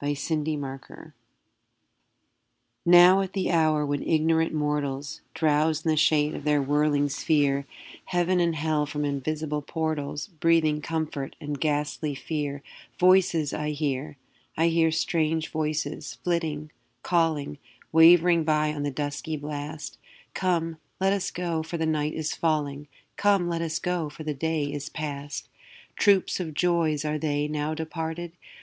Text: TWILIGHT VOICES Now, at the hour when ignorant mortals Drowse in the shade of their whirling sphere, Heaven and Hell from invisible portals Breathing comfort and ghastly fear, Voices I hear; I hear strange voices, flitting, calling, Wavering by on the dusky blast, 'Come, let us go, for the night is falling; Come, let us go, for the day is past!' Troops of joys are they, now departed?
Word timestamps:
TWILIGHT 0.00 0.58
VOICES 0.58 1.12
Now, 2.84 3.22
at 3.22 3.32
the 3.32 3.50
hour 3.50 3.86
when 3.86 4.02
ignorant 4.02 4.52
mortals 4.52 5.22
Drowse 5.32 5.86
in 5.86 5.90
the 5.90 5.96
shade 5.96 6.34
of 6.34 6.44
their 6.44 6.60
whirling 6.60 7.08
sphere, 7.08 7.64
Heaven 8.04 8.40
and 8.40 8.56
Hell 8.56 8.84
from 8.84 9.06
invisible 9.06 9.62
portals 9.62 10.26
Breathing 10.26 10.82
comfort 10.82 11.34
and 11.40 11.58
ghastly 11.58 12.14
fear, 12.14 12.62
Voices 12.98 13.54
I 13.54 13.70
hear; 13.70 14.18
I 14.54 14.68
hear 14.68 14.90
strange 14.90 15.48
voices, 15.48 16.18
flitting, 16.22 16.72
calling, 17.02 17.56
Wavering 17.90 18.44
by 18.44 18.74
on 18.74 18.82
the 18.82 18.90
dusky 18.90 19.38
blast, 19.38 19.96
'Come, 20.34 20.76
let 21.00 21.14
us 21.14 21.30
go, 21.30 21.62
for 21.62 21.78
the 21.78 21.86
night 21.86 22.12
is 22.12 22.34
falling; 22.34 22.86
Come, 23.16 23.48
let 23.48 23.62
us 23.62 23.78
go, 23.78 24.10
for 24.10 24.24
the 24.24 24.34
day 24.34 24.64
is 24.70 24.90
past!' 24.90 25.48
Troops 25.96 26.38
of 26.38 26.52
joys 26.52 27.02
are 27.02 27.16
they, 27.16 27.48
now 27.48 27.72
departed? 27.72 28.32